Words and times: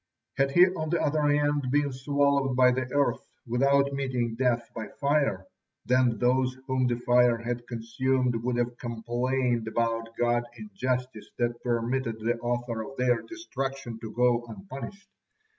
Had 0.37 0.49
he, 0.53 0.65
on 0.65 0.89
the 0.89 0.99
other 0.99 1.21
hand, 1.21 1.67
been 1.69 1.93
swallowed 1.93 2.55
by 2.55 2.71
the 2.71 2.91
earth 2.91 3.29
without 3.45 3.93
meeting 3.93 4.33
death 4.33 4.67
by 4.73 4.87
fire, 4.87 5.45
then 5.85 6.17
those 6.17 6.57
whom 6.65 6.87
the 6.87 6.95
fire 6.95 7.37
had 7.37 7.67
consumed 7.67 8.35
would 8.37 8.55
have 8.57 8.79
complained 8.79 9.67
about 9.67 10.09
God 10.17 10.45
injustice 10.57 11.29
that 11.37 11.61
permitted 11.61 12.19
the 12.19 12.39
author 12.39 12.81
of 12.81 12.97
their 12.97 13.21
destruction 13.21 13.99
to 13.99 14.11
go 14.11 14.43
unpunished. 14.47 15.07